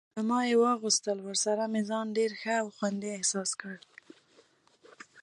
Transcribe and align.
په 0.15 0.21
ما 0.29 0.39
یې 0.49 0.55
واغوستل، 0.63 1.17
ورسره 1.21 1.63
مې 1.71 1.81
ځان 1.89 2.07
ډېر 2.17 2.31
ښه 2.41 2.53
او 2.61 2.67
خوندي 2.75 3.09
احساس 3.17 3.51
کړ. 3.61 3.75